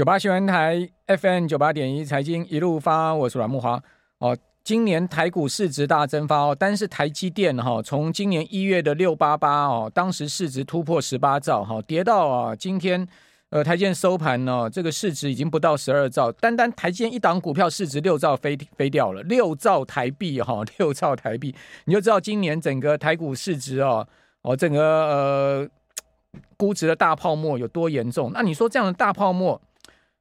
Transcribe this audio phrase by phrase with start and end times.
[0.00, 3.78] 九八新闻台 FM 九八点一财经一路发，我是阮木华
[4.16, 4.34] 哦。
[4.64, 13.06] 今年台股市值大蒸发哦，但是台积电哈，从今年一月的六八八哦，当时市值突破十八兆哈，跌到啊今天
[13.50, 21.54] 呃台积电收盘呢，这个市值已经不到十二兆，单单台积电一档股票市值六兆飞飞掉了，六兆台币哈， 六兆台币，
[21.84, 24.08] 你就知道今年整个台股市值哦
[24.40, 25.68] 哦整个呃
[26.56, 28.30] 估值的大泡沫有多严重。
[28.32, 29.60] 那你说这样的大泡沫？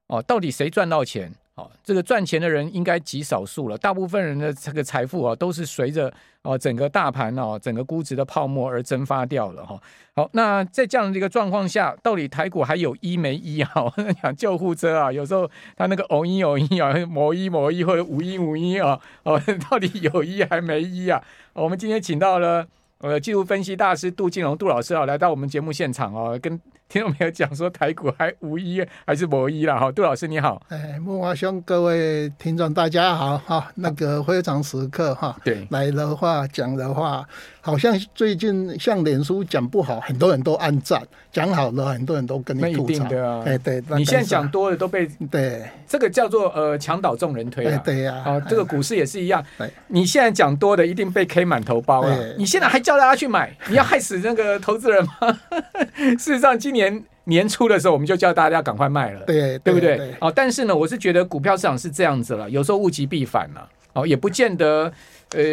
[0.09, 1.31] 哦，到底谁赚到钱？
[1.55, 9.77] 哦，这个赚钱的人应该极少数了，大部分人的这个财富啊，都是随着哦整个大盘哦整个估值的泡沫而蒸发掉了哈。
[10.15, 13.71] 好，那在这样的一个状况下，到底台股还有一没医啊？
[14.23, 19.37] 讲救护车啊，有时候他那个偶一偶一啊，某一某一或者无一无一啊，哦，
[19.69, 21.21] 到底有一还没一啊？
[21.51, 22.65] 我们今天请到了
[22.99, 26.57] 呃技术分析大师杜金龙杜老师啊，来到我们节目现场哦，跟。
[26.89, 27.29] 听众朋友？
[27.29, 29.91] 讲说台股还无一还是无一了哈？
[29.91, 33.71] 杜老师你好，哎，木华兄，各位听众大家好哈。
[33.75, 37.23] 那个非常时刻哈，对，来的话讲的话，
[37.61, 40.99] 好像最近像脸书讲不好，很多人都按赞；
[41.31, 43.05] 讲好了，很多人都跟你吐槽。
[43.07, 47.79] 对啊，哎对，你现在讲多了都被对，这个叫做呃墙倒众人推啊。
[47.85, 49.45] 对呀，啊，这个股市也是一样。
[49.89, 52.17] 你现在讲多的一定被 K 满头包啊。
[52.35, 55.39] 你现在还叫大家去买，你要害死那个投资人吗？
[56.17, 56.78] 事实上，今年。
[56.79, 60.15] 年年初的时候，我们就叫大家赶快卖了，对对不对？
[60.21, 64.91] 哦，但是呢，我是觉得股票市场是这样子了，有时候物极必反了，哦，也不见得，
[65.35, 65.43] 呃，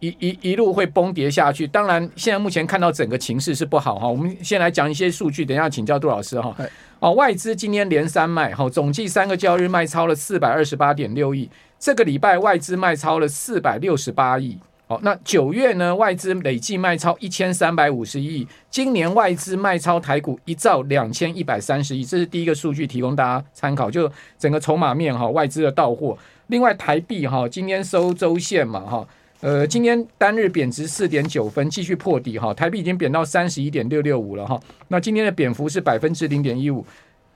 [0.00, 1.66] 一一一路会崩跌下去。
[1.66, 4.08] 当然，现在目前看到整个情势是不好哈。
[4.08, 6.54] 我们先来讲一些数据，等一下请教杜老师哈。
[7.00, 14.58] 哦，外资今天连三卖，哈，总计三个交易日卖超了四百二十八点六亿，这个礼拜外资卖超了四百六十八亿。
[14.90, 15.94] 好，那九月呢？
[15.94, 23.88] 外资累计卖超一千三百五十亿，今年外资卖超台股一兆两千一百三十亿，这是第一个数据，提供大家参考。
[23.88, 26.18] 就整个筹码面哈，外资的到货。
[26.48, 29.08] 另外台币哈，今天收周线嘛哈，
[29.42, 34.60] 呃，今天单日贬值四点九分，继续破底哈，台币已经贬到三十一点六六五了哈。
[34.88, 36.84] 那今天的贬幅是百分之零点一五，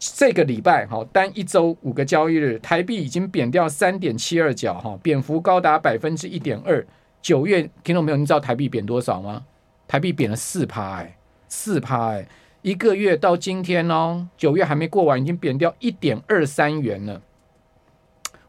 [0.00, 6.84] 这个礼拜哈，单一周五个交易日，台币已经贬掉三点七二角哈，贬幅高达百分之一点二。
[7.24, 8.18] 九月听到没有？
[8.18, 9.46] 你知道台币贬多少吗？
[9.88, 11.16] 台币贬了四趴，哎，
[11.48, 12.28] 四趴，哎，
[12.60, 17.22] 一个月到今天哦，九月还没过完，已经贬掉一点二三元了。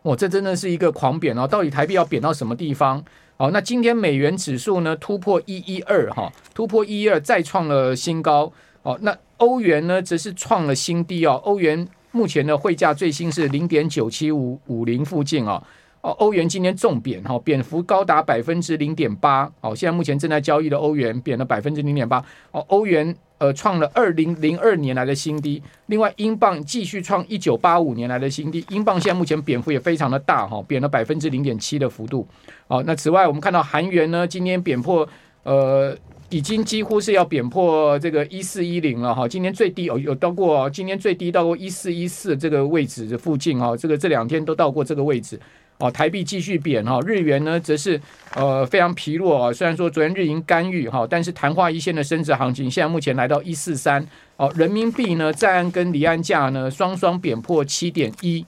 [0.02, 1.48] 哇，这真的是一个狂贬哦！
[1.48, 3.02] 到底台币要贬到什么地方？
[3.38, 8.52] 好，那今天美元指数呢突破一一二哈，突破一一二再创了新高。
[8.84, 15.64] 哦，那欧元呢则是创了新低哦，欧元目前的汇价最新是零点九七五五零附近哦。
[16.06, 19.52] 哦，欧元今天重贬哈，贬幅高达百分之零点八。
[19.62, 22.24] 哦，现在目前正在交易的欧元贬了百分之零点八。
[22.52, 25.60] 哦，欧元呃创了二零零二年来的新低。
[25.88, 28.64] 另外，英镑继续创一九八五年来的新低。
[28.70, 32.28] 英镑现在目前贬幅也非常的大哈，贬了百分之零点七的幅度。
[32.68, 35.10] 哦，那此外我们看到韩元呢，今天贬破
[35.42, 35.98] 呃，
[36.30, 39.28] 已经几乎是要贬破这个一四一零了哈。
[39.28, 43.76] 今天最低有有到过，今天最低到过一四一四这个位置的附近哈。
[43.76, 45.40] 这个这两天都到过这个位置。
[45.78, 48.00] 哦，台币继续贬哈，日元呢则是
[48.34, 49.52] 呃非常疲弱啊。
[49.52, 54.06] 虽然说昨天日银干预哈，但是昙花一现的升值行情，现在目前来到一四三。
[54.38, 58.46] 哦，人民币呢在岸跟离岸价呢双双贬破七点一，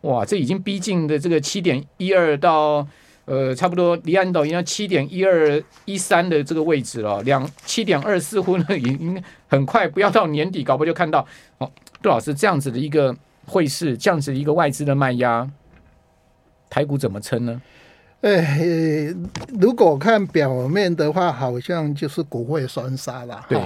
[0.00, 2.84] 哇，这已经逼近的这个七点一二到
[3.24, 7.22] 呃差不多离岸到应该七点一二一三的这个位置了。
[7.22, 11.24] 两七点二似乎呢 已经很快不要到年底，搞不就看到
[11.58, 11.70] 哦，
[12.02, 13.14] 杜老师这样子的一个
[13.46, 15.48] 汇市，这样子的一个外资的卖压。
[16.68, 17.60] 台股怎么撑呢？
[18.20, 19.14] 哎，
[19.60, 23.46] 如果看表面的话，好像就是股汇双杀啦。
[23.48, 23.56] 对，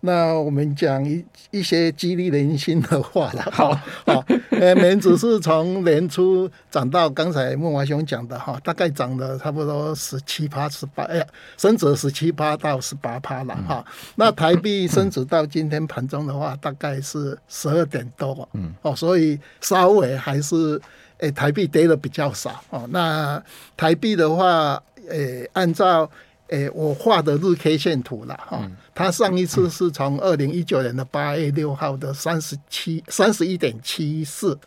[0.00, 3.48] 那我们讲一一些激励人心的话了。
[3.52, 3.72] 好，
[4.04, 11.26] 好，呃，美元指是从年初涨到刚才孟华兄讲的哈，大概涨了差不多十七趴、十八，哎呀，
[11.56, 13.84] 升值十七趴到十八趴了哈。
[14.16, 18.48] 那台币升值到今天盘中的话，大概是十二点多。
[18.54, 20.82] 嗯，哦，所以稍微还是。
[21.20, 22.86] 诶，台币跌的比较少哦。
[22.90, 23.42] 那
[23.76, 26.10] 台币的话，诶，按照
[26.48, 34.58] 诶我画的日 K 线图啦哈，它上一次是从二零一九年的八月六号的三十七三十一点七四，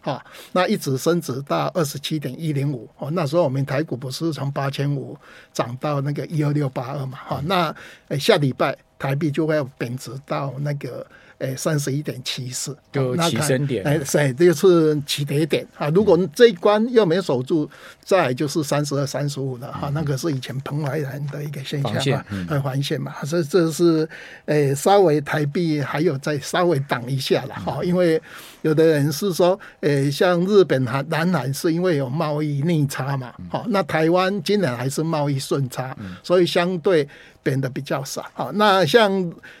[0.00, 3.10] 哈，那一直升值到二十七点一零五哦。
[3.10, 5.16] 那时候我们台股不是从八千五
[5.52, 7.74] 涨到那个一二六八二嘛，哈，那
[8.08, 11.06] 诶下礼拜台币就会贬值到那个。
[11.38, 13.84] 诶，三十一点七四，就起升点。
[13.84, 15.88] 哎，是，就是起跌点啊。
[15.90, 17.68] 如果这一关又没守住，
[18.08, 19.90] 再就是三十二、三十五了哈。
[19.92, 23.14] 那个是以前蓬莱人的一个现象嘛，呃，环线嘛。
[23.22, 24.08] 所以这是
[24.46, 27.84] 诶，稍微台币还有再稍微挡一下了哈。
[27.84, 28.18] 因为
[28.62, 37.06] 有的人是说，诶，像日本、韩、南韩是因为有贸易逆差嘛，好，那台湾今年还是贸易顺差，所以相对
[37.42, 38.24] 贬的比较少。
[38.32, 39.12] 好，那像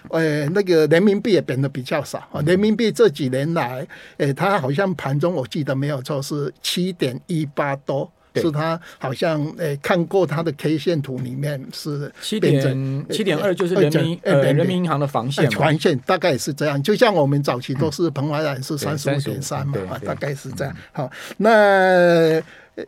[0.08, 2.26] 诶那个人民币也贬的比较少。
[2.46, 3.86] 人民币这几年来，
[4.16, 8.10] 诶，它好像盘中我记得没有错是七点一八多。
[8.34, 20.76] 是他好像诶、欸、看过他的 K 线图里面是七点七点二，就是人民呃人民银行的防线防线大概是这样，就像我们早期都是彭淮南是三十五点三嘛，大概是这样。
[20.92, 22.40] 好，那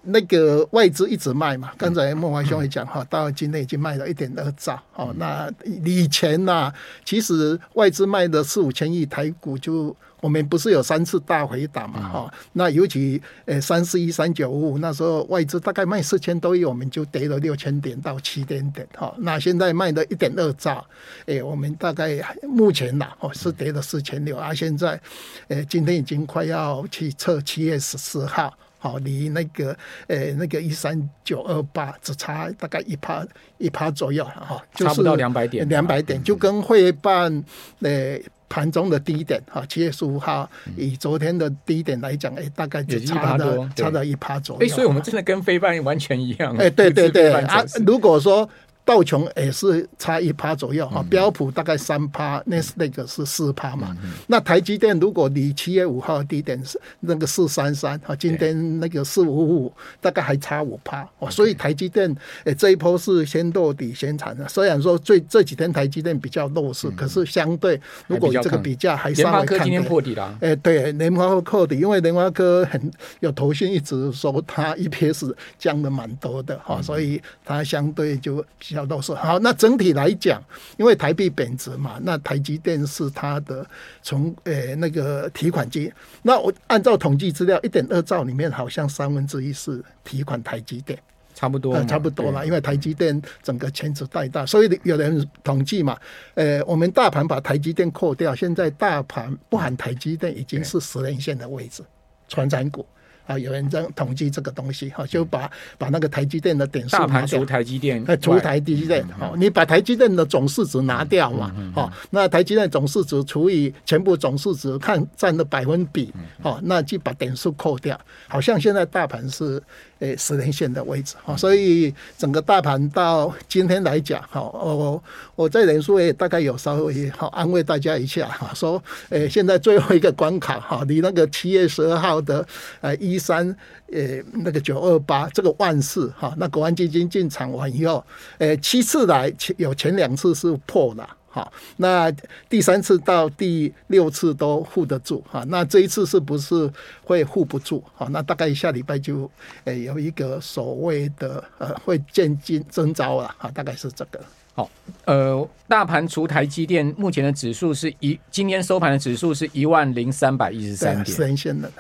[0.03, 4.81] 那个外资一直卖嘛，刚才孟华兄也讲哈，到今天已经卖了一点二兆。
[4.93, 5.51] 好，那
[5.85, 9.95] 以前呐、啊，其实外资卖的四五千亿台股就。
[10.23, 12.07] 我们不是有三次大回档嘛？
[12.07, 19.15] 哈，那尤其呃三四一三九五五那时候外资大概卖四千多亿，我们就跌了六千点到七点点哈。
[19.17, 20.87] 那现在卖的一点二兆，
[21.25, 24.53] 诶，我们大概目前呐哦是跌了四千六啊。
[24.53, 25.01] 现在
[25.49, 29.77] 呃今天已经快要去测七月十四号，好离那个
[30.09, 33.25] 呃那个一三九二八只差大概一趴
[33.59, 37.45] 一趴左右哈，差不到两百点，两百点就跟会办
[37.79, 38.19] 呃。
[38.53, 44.67] 盘中的低点哈，七月十五号以昨天的低点来讲，哎，大概就差的差到一趴左右。
[44.67, 46.57] 哎，所以我们真的跟非办完全一样。
[46.57, 48.51] 哎，对对 对啊，如果说。
[48.91, 53.97] 道琼也是差一趴左右哈，标普大概三趴，那是那个是四趴嘛。
[54.27, 61.31] 那台积电如果离七月五号低点是那个四三三哈，今天那个四五五，大概还差五趴哦。
[61.31, 64.49] 所以台积电诶这一波是先落底先产的。
[64.49, 69.61] 虽然说最这几天台积电比较弱势，可是相对如果这个比价还稍微看。
[69.63, 70.37] 今天破底了。
[70.41, 72.91] 哎，对，联发科破底，因为联发科很
[73.21, 78.80] 有头绪，一直说它 EPS 降的蛮多的哈，所以它相对就比较。
[78.87, 80.43] 都是好，那整体来讲，
[80.77, 83.67] 因为台币贬值嘛，那台积电是它的
[84.03, 85.93] 从呃、欸、那个提款机。
[86.23, 90.99] 那我按照统计资料，一点二兆里面好像三分之一是提款台积电，
[91.35, 92.45] 差不多，呃、差不多了。
[92.47, 95.97] 因为台积电整个权值太大，所以有人统计嘛，
[96.35, 101.83] 呃、欸，我们大盘把台积电扣掉，现在大盘不含台积电已经是十年线的位置，
[102.29, 102.85] 传产股。
[103.31, 105.49] 啊，有人在统计这个东西哈，就把
[105.79, 116.13] 把那个台积电的点数，大盘除台积电，除台积电，好，你把台积电的总市值拿掉嘛，好，那台积电总市值除以全部总市值，看占的百分比，
[116.43, 119.63] 好，那就把点数扣掉，好像现在大盘是。
[120.01, 125.03] 诶，十年线的位置哈，所以整个大盘到今天来讲哈，我
[125.37, 132.47] 我在人数也大概有稍微好安慰大家一下哈，说诶，现在最后一个关卡哈，离那个七月十二号的
[132.81, 133.55] 呃一三
[133.93, 138.05] 诶那个九二八这个万事哈，那国安基金进场完以后，
[138.39, 141.09] 诶七次来前有前两次是破了。
[141.33, 142.11] 好，那
[142.49, 146.69] 第三次到第六次都护得住哈，那这一次是不是
[147.05, 147.81] 会护不住？
[147.95, 149.31] 好，那大概下礼拜就
[149.63, 154.21] 诶有一个所谓的呃会见金征招了哈，大概是这个。
[154.53, 154.69] 好，
[155.05, 161.71] 呃，大盘除台积电目前的指数是一，今天收盘的指数是一万零三百一十三点，十年线的。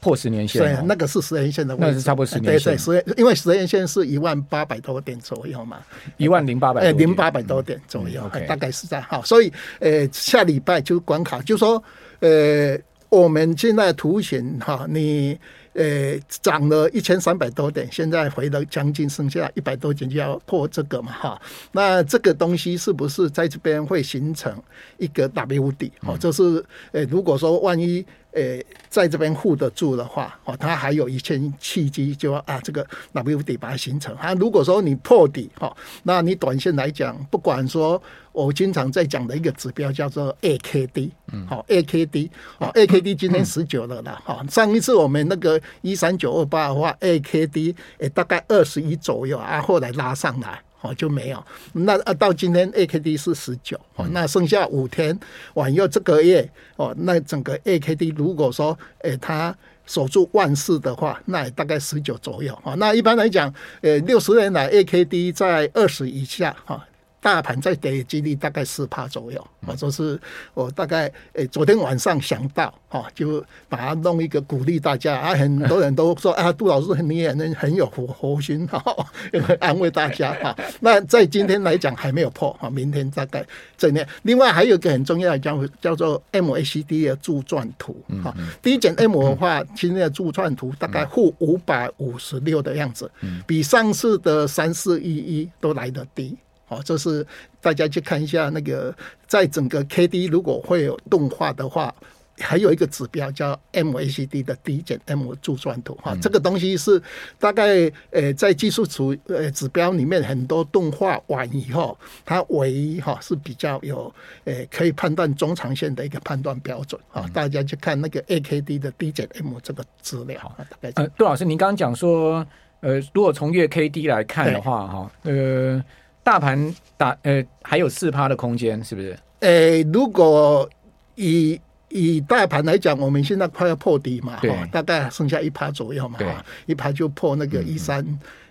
[0.00, 2.72] 破十年线，对，那个是十年线的位置，那是差不多十年线。
[2.72, 5.78] 对对，十年，因为十年线是一万八百多点左右嘛，
[6.16, 9.04] 一万零八百，哎，零八百多点左右，大概是这样。
[9.08, 11.82] 好，所以，呃，下礼拜就关卡，就说，
[12.20, 12.78] 呃，
[13.08, 15.38] 我们现在图形哈，你。
[15.74, 21.40] 呃，涨了一千三百多点，现在回了将近剩下一百多点，就要破这个嘛哈。
[21.70, 24.60] 那这个东西是不是在这边会形成
[24.96, 25.92] 一个 W 底？
[26.00, 28.58] 哦，就是呃，如果说万一呃
[28.88, 34.34] 在这边护得住的话，哦，它还有一些契机，就啊这个 W 底把它形成啊。
[34.34, 38.00] 如果说你破底哈，那你短线来讲，不管说。
[38.30, 55.18] 我经常在讲的一个指标叫做 AKD，嗯好 AKD，好 AKD 今天十九了啦，好上一次我们那个一三九二八的话，AKD 诶大概二十一左右啊，后来拉上来哦就没有，那啊到今天 AKD 是十九，哦那剩下五天
[55.54, 59.56] 往后这个月哦，那整个 AKD 如果说诶它
[59.86, 66.86] 守住万四的话，那也大概十九左右哦，那一般来讲，诶六十年来 AKD 在二十以下哈。
[67.20, 70.18] 大盘再跌的几率大概四趴左右，啊，就是
[70.54, 78.82] 我大概诶昨天晚上想到哈，就把它弄一个鼓励大家啊，很多人都说啊，杜老师你也能很有活活心哈，
[79.58, 80.56] 安慰大家哈。
[80.80, 83.44] 那在今天来讲还没有破哈，明天大概
[83.76, 84.08] 这样。
[84.22, 88.32] 另外还有一个很重要的叫叫做 MACD 的柱状图哈，
[88.62, 93.10] 低减 M 的话，今天的柱状图大概负五百五十六的样子，
[93.44, 96.36] 比上次的三四一一都来得低。
[96.68, 97.26] 好，这是
[97.60, 98.94] 大家去看一下那个，
[99.26, 101.94] 在整个 K D 如果会有动画的话，
[102.40, 107.02] 还有一个指标叫 MACD 的 D 减 M 柱状图哈，这个东西是
[107.36, 117.28] 大概呃在技术组呃指标里面很多动画完以后，它唯一哈是比较有呃可以判断中长线的一个判断标准啊。
[117.34, 120.92] 大家去看那个 AKD 的 D 减 M 这个资料啊，大概。
[120.94, 122.46] 呃，杜老师，您刚刚讲说，
[122.78, 125.82] 呃，如果从月 K D 来看的话哈，呃，
[126.28, 129.18] 大盘打呃还有四趴的空间，是不是？
[129.40, 130.68] 呃，如果
[131.14, 131.58] 以
[131.88, 138.04] 以大盘来讲，我们现在快要破底嘛，哈，大概剩下一趴左右嘛，哈，一趴就破那个一三，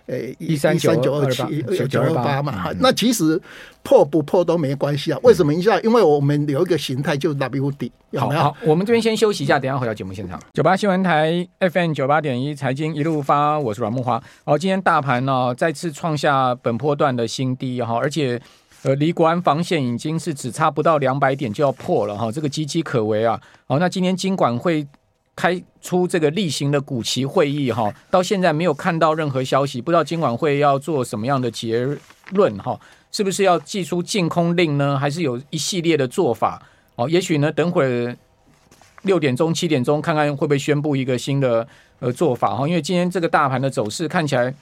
[0.08, 3.40] 呃，一三九二七九二八嘛，哈，那其实
[3.82, 5.18] 破不破都没关系啊。
[5.22, 5.54] 为什么？
[5.54, 8.40] 一下，因为我们有一个形态就是 W 底，有没有？
[8.40, 10.40] 好，我们这边先休息一下，等下回到节目现场。
[10.54, 14.20] 九八新闻台 FM 九八点一财经一路发，我是阮木花。
[14.44, 18.40] 好，今天大盘呢再次创下本波段的新低哈，而且。
[18.84, 23.38] 呃，离国安防线已经是只差不到两百点就要破了哈，这个岌岌可危啊！
[23.66, 24.86] 好，那今天金管会
[25.38, 31.86] 开出这个例行的股期会议哈，到现在没有看到任何消息，不知道今晚会要做什么样的结
[32.30, 32.76] 论哈？
[33.12, 34.98] 是不是要祭出禁空令呢？
[34.98, 36.60] 还是有一系列的做法？
[36.96, 38.16] 哦，也许呢，等会儿
[39.02, 41.64] 六点钟、七点钟看看会不会宣布一个新的
[42.00, 42.66] 呃做法哈？
[42.66, 44.52] 因为今天这个大盘的走势看起来。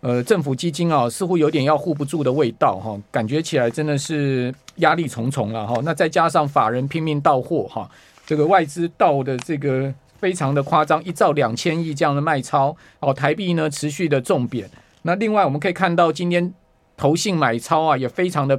[0.00, 5.80] 呃，政府基金啊，似乎有点要护不住的味道哈，感觉起来真的是压力重重了哈。
[5.82, 7.90] 那再加上法人拼命到货哈，
[8.26, 9.90] 这个外资到的这个
[10.24, 14.66] 非常的夸张，一兆两千亿这样的卖超哦，台币呢持续的重贬。
[15.02, 16.50] 那另外我们可以看到，今天
[16.96, 18.58] 投信买超啊，也非常的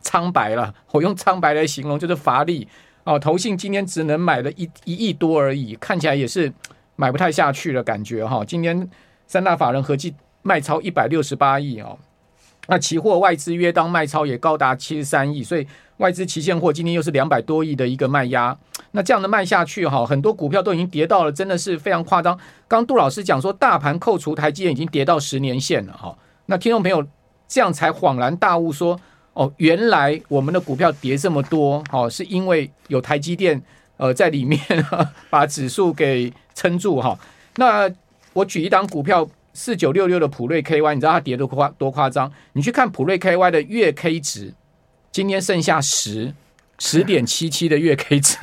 [0.00, 0.72] 苍白了。
[0.92, 2.68] 我用苍白来形容，就是乏力
[3.02, 3.18] 哦。
[3.18, 6.52] 投信今天只能买了一一亿多而已，看起来也是
[6.94, 8.44] 买不太下去的感觉哈。
[8.44, 8.88] 今天
[9.26, 10.14] 三大法人合计。
[10.44, 11.96] 卖超一百六十八亿哦，
[12.66, 15.64] 那期货外资约当卖超也高达七十三亿，所以
[15.98, 18.58] 外资期现货今天又是两百多亿的一个卖压。
[18.92, 22.38] 那这样的卖下去哈，很多股票都已经跌到了，真的是非常夸张。
[22.68, 26.16] 刚杜老师讲说，大盘扣除台积电已经跌到十年线了哈。
[26.46, 27.04] 那听众朋友
[27.48, 28.98] 这样才恍然大悟说，
[29.32, 33.60] 哦，原来我们的股票跌这么多，哦，是因为有台积电
[33.96, 34.60] 呃在里面
[35.28, 37.18] 把指数给撑住哈。
[37.56, 37.90] 那
[38.32, 39.28] 我举一档股票。
[39.54, 42.32] 四九六六的普瑞 KY，你知道它跌多夸多夸张？
[42.54, 44.54] 你去看普瑞 KY 的月 K 值，
[45.10, 46.32] 今天剩下十
[46.84, 48.36] 十点七七的月 K 值，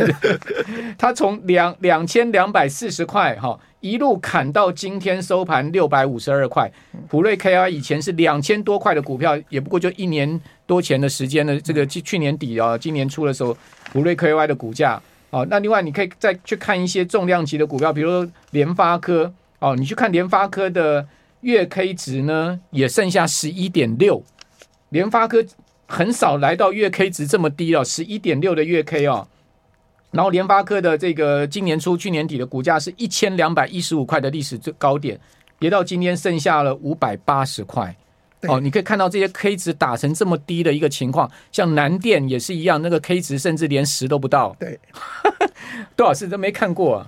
[0.98, 6.72] 它从两两千两百四十块哈一路砍到今天收盘六百五十二块。
[7.10, 11.60] 普瑞 KY 以前是两千多块的股票，也不过就一年多前的时间的。
[11.60, 13.58] 这个去去年底啊，今年初的时候，
[13.92, 19.34] 普瑞 KY 的股价哦，那另外你可以再去看一些重量级的股票，比如说联发科。
[19.60, 21.06] 哦，你去看联发科的
[21.42, 24.24] 月 K 值呢，也剩下十一点六。
[24.92, 25.44] 联发科
[25.90, 29.28] 很少来到月 K 值这么低了，十一点六的月 K 哦。
[30.12, 35.20] 然后联发科的这个今年初、去年底的股价是一千两百一十五块的历史最高点，
[35.58, 37.96] 跌到今天剩下了五百八十块。
[38.44, 44.56] 哦，你可以看到这些 K 值打成这么低的一个情况，像南电也是一样，那个 K 值甚至连十都不到。
[44.60, 44.80] 对，
[45.98, 47.08] 多少次都没看过啊。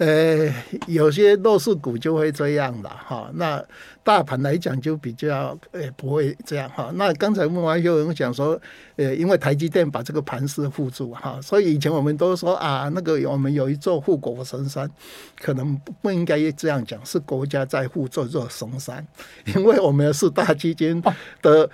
[0.00, 0.50] 呃，
[0.86, 3.30] 有些弱势股就会这样的哈。
[3.34, 3.62] 那
[4.02, 6.90] 大盘来讲就比较呃不会这样哈。
[6.94, 8.58] 那刚才慕驊有人讲说，
[8.96, 14.90] 呃，因为台积电把这个盘势护住哈，所以以前我们都说啊，那个我们有一座护国神山，
[15.38, 19.06] 可能不应该这样讲，是国家在护这座神山，
[19.54, 21.02] 因为我们是大基金
[21.42, 21.68] 的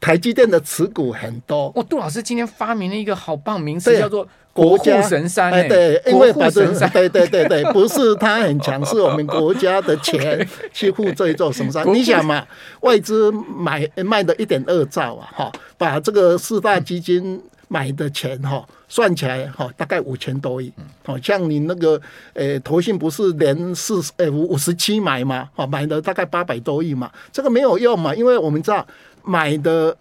[0.00, 1.70] 台积电的持股很多。
[1.76, 4.26] 哦，杜老师今天发明了一个好棒名词，叫做。
[4.54, 11.84] 国家神山，哎，对，因为把这，对对对对，不是他很强，是我们 国家的钱去护这一座神山。
[11.92, 12.46] 你想嘛，
[12.82, 20.72] 外资买卖的一点二兆啊，哈，把这个四大基金买的钱哈，算起来哈，大概五千多亿。
[21.04, 22.00] 好像你那个
[22.34, 28.86] 呃，投信不是连四呃五五十七买嘛，哈，买的大概八百多亿嘛，这个没有用嘛，因为我们知道
[29.24, 29.96] 买的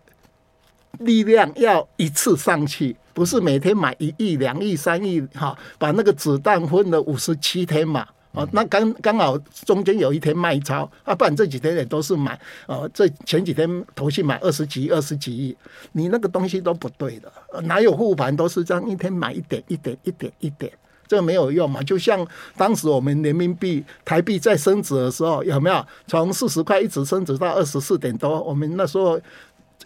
[0.99, 2.95] 力量要一次上去。
[3.13, 15.55] 不是每天买一亿、两亿、三亿，哈，把那个子弹分了五十七天嘛，哦，那刚刚好中间有一天卖超，啊，不然这几天也都是买，哦，这前几天投信买二十几亿、二十几亿，
[15.91, 17.31] 你那个东西都不对的，
[17.61, 20.73] 哪有护盘都是这样一天买一点、一点、一点、一点，
[21.07, 21.83] 这没有用嘛。
[21.83, 22.25] 就像
[22.57, 28.41] 当时我们人民币、台币在升值的时候，有没有从四十块一直升值到二十四点多？
[28.41, 29.21] 我们那时候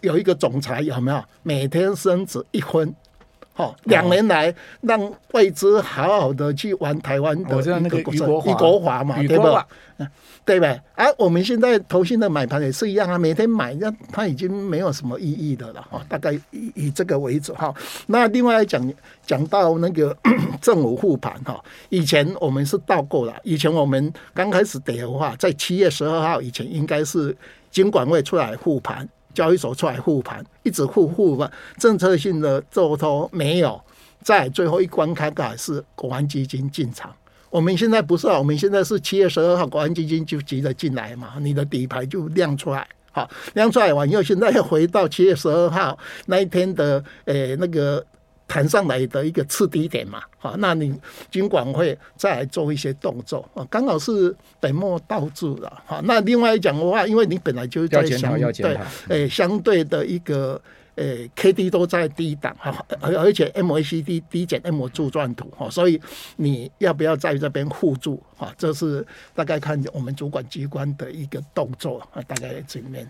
[0.00, 2.94] 有一个总裁有没有每天升值一分？
[3.52, 9.66] 好，两年来让外资好好的去玩台湾的一个股市，余国华嘛，对吧？
[10.44, 10.78] 对吧？
[10.94, 16.00] 啊，我们现在投信的买盘也是一样啊，每天买，那它已经没有什么意义的了哈。
[16.08, 17.74] 大概以以这个为主哈。
[18.06, 18.94] 那另外讲
[19.26, 20.16] 讲到那个
[20.62, 27.36] 政府护盘哈，以前我们是倒过了，以前我们刚开始跌的话，在七月十二号以前，应该是
[27.72, 33.80] 金管会出来护盘，交易所出来护盘，一直护护吧，政策性的做多没有，
[34.22, 37.12] 在最后一关开盖是国安基金进场。
[37.50, 48.04] 我们现在不是啊，我们现在是七月十二号，国安基金就急着进来嘛，你的底牌就亮出来，好，亮出来完以后，现在又回到七月十二号那一天的诶、那个
[48.48, 50.98] 弹上来的一个次低点嘛，好，那你
[51.30, 60.60] 尽管会再来做一些动作啊，刚好是本末倒置了，好，那另外讲的话，因为你本来就在相对诶、欸、相对的一个。
[60.98, 66.00] 诶、欸、K D 都在低档哈，而而且 M A C D 低减 M 柱状图哈，所以
[66.34, 68.52] 你要不要在这边护住哈？
[68.58, 73.08] 这是大概看我们主管机关的一个动作啊，大概这里面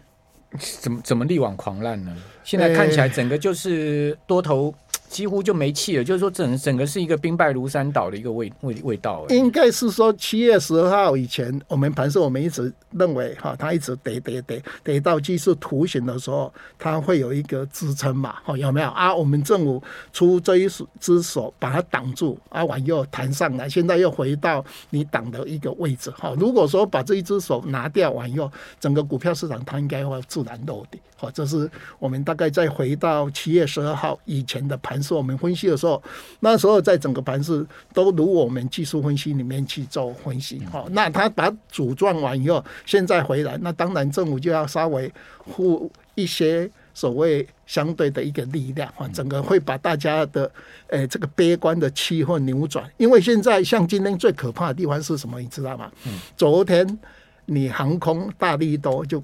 [0.58, 2.14] 怎么怎么力挽狂澜呢？
[2.44, 4.74] 现在看起来整个就是多头。
[5.08, 9.24] 几乎就没气了，就是说整整个是一个兵败如山倒的一个味味味道。
[9.30, 18.36] 应该是说七月十二号以前，我们盘是我们一直认为哈，它一直跌跌跌跌到技术图形的时候，它会有一个支撑嘛？
[18.44, 19.14] 哈，有没有啊？
[19.14, 20.68] 我们政府出这一
[21.00, 26.10] 只手把它挡住，啊，往右弹上来，现在又回到你挡的一个位置。
[26.10, 31.00] 哈，如果说把这一只手拿掉往右，整个股票市场它应该会自然落地。
[31.16, 36.02] 好，这是我们大概再回到七月十二号以前的盘势，我们分析的时候，
[36.40, 40.60] 那时候在整个盘势都如我们技术分析里面去做分析。
[40.70, 50.50] 好，那他把组装完以后，现在回来，那当然政府就要稍微护一些所谓相对的一个力量啊，整个会把大家的
[50.88, 52.84] 诶这个悲观的气氛扭转。
[52.96, 55.40] 因为现在像今天最可怕的地方是什么？
[55.40, 55.90] 你知道吗？
[56.36, 56.98] 昨天
[57.46, 59.22] 你航空大力多就。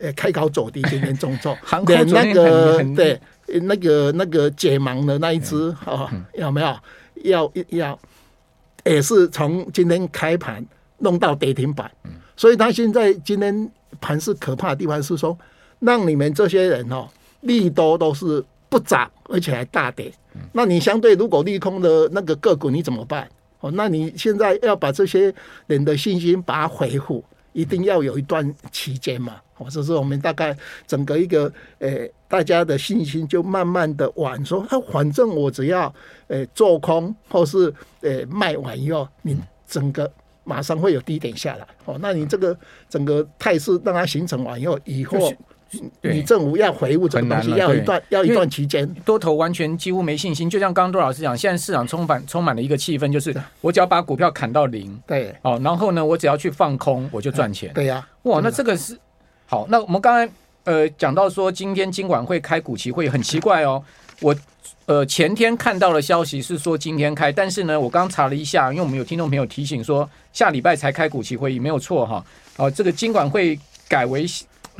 [0.00, 1.54] 呃，开高走低，今天重挫，
[1.86, 6.76] 连那个对那个那个解盲的那一只啊、哦，有没有？
[7.22, 7.98] 要要
[8.84, 10.64] 也是从今天开盘
[10.98, 11.90] 弄到跌停板，
[12.36, 15.38] 所以他现在今天盘是可怕的地方是说，
[15.78, 17.08] 让你们这些人哦，
[17.42, 20.12] 利多都是不涨，而且还大跌，
[20.52, 23.28] 那你相对如果利空的那个个股你怎么办？
[23.60, 25.32] 哦，那你现在要把这些
[25.66, 29.36] 人的信心把它恢复，一定要有一段期间嘛。
[29.56, 30.54] 哦，这是我们大概
[30.86, 35.94] 整个一个诶，大家的信心就慢慢的往说，啊，反正我只要
[36.26, 40.10] 诶做空或是诶卖完以后，你整个
[40.42, 41.66] 马上会有低点下来。
[41.84, 42.56] 哦，那你这个
[42.88, 45.32] 整个态势让它形成完以后，以后
[46.02, 48.88] 你政府要回复这个东西，要一段要一段期间。
[49.04, 57.72] 多头完全几乎没信心，就像刚刚多老师讲，现在市场充满充满了一个气氛，就是我只要把股票砍到零，对，哦，然后呢，我只要去放空，我就赚钱。
[57.74, 58.98] 对呀，哇，那这个是。
[59.46, 60.32] 好，那我们刚才
[60.64, 63.82] 呃讲到说，今天金管会开股期会很奇怪哦。
[64.20, 64.34] 我
[64.86, 72.24] 呃前天看到的消息是说今天开，但是呢，我刚查了一下，因为我们有听众朋友提醒说下礼拜才开股期会议，没有错哈。
[72.56, 74.24] 哦，这个金管会改为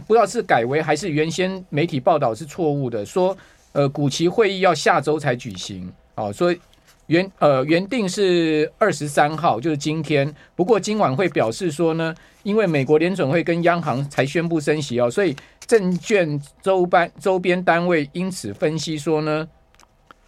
[0.07, 3.37] 不知道是改为还是原先媒体报道是错误的，说
[3.73, 5.93] 呃古奇会议要下周才举行。
[6.17, 6.61] 哦，所以。
[7.09, 10.35] 原呃原定是二十三号，就是今天。
[10.57, 19.47] 不过今晚会表示说呢，因为美国联准会跟央行才宣布升息哦，所以证券周班周边单位因此分析说呢，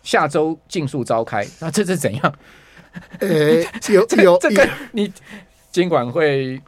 [0.02, 1.46] 下周尽速召开。
[1.60, 2.34] 那这是怎样？
[3.20, 5.10] 呃，有 有这个你
[5.72, 6.60] 监管会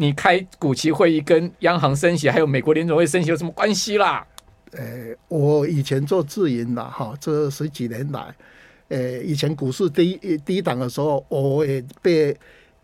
[0.00, 4.24] 你开股期会议跟央行升息，还有美国联总会升息有什么关系啦？
[4.70, 8.32] 呃，我以前做自营的哈，这十几年来。
[8.86, 12.34] 呃，以前股市低低档的时候，我也被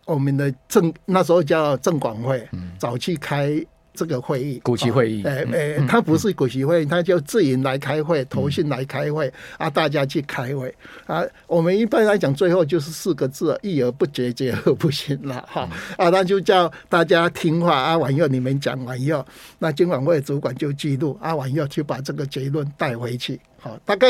[0.07, 2.47] 我们的证那时候叫证管会，
[2.79, 3.65] 早去开
[3.95, 5.23] 这个会议，股期会议。
[5.25, 10.75] 哎哎，他不是股期会议，他就自营来开会，投信来开会啊，大家去开会
[11.07, 11.25] 啊。
[11.47, 15.69] 我们一般来讲，最后就是四个字：议而不决，决而不行了哈。
[15.97, 17.97] 啊，那就叫大家听话啊。
[17.97, 19.25] 完以后你们讲完以后，
[19.61, 23.41] 那金管会主管就记录啊，完以后去把这个结论带回去。
[23.61, 24.09] 好，大概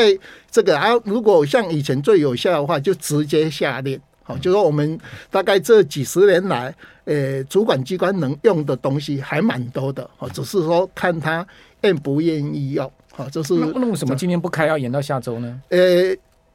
[0.49, 3.99] 这个啊，如果像以前最有效的话，就直接下令。
[4.25, 4.99] 好，就说我们
[5.31, 10.09] 大概这几十年来，呃，主管机关能用的东西还蛮多的。
[10.17, 11.47] 好，只是说看他
[11.81, 12.91] 愿不愿意用。
[13.13, 15.61] 好，就是那为什么今天不开，要延到下周呢？
[15.69, 15.77] 呃，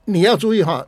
[0.04, 0.86] 你要注意哈，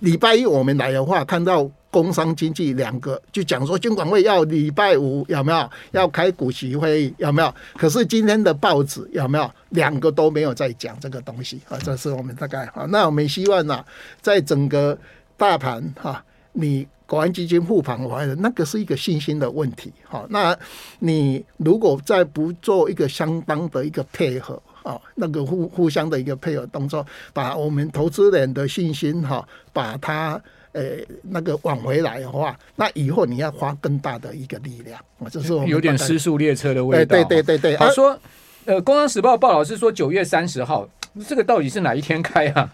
[0.00, 1.70] 礼拜一我们来的话，看到。
[1.88, 7.54] 工商经济两个就讲说，金管会要礼拜五有没有要开股息会议有没有？
[7.78, 11.78] 可是今天的报纸有没有两个都没有在讲这个东西啊？
[11.82, 13.84] 这是我们大概啊，那我们希望呢、啊，
[14.20, 14.98] 在整个
[15.36, 16.86] 大盘哈，你。
[17.08, 19.92] 国安基金护盘，我觉得那个是一个信心的问题。
[20.02, 20.58] 哈，那
[20.98, 30.32] 你如果再不做一个相当的一个配合，啊，那个互互相的一个配合动作，把我们投资人的信心哈，把它
[30.72, 30.82] 呃
[31.22, 34.98] 那个挽回来的话，那以后你要花更大的一个力量。
[35.20, 37.14] 啊，这是我们有点失速列车的味道。
[37.14, 38.18] 对对对对，他说，
[38.64, 40.88] 呃，《工商时报》报道是说九月三十号。
[41.26, 42.68] 这个到底是哪一天开啊？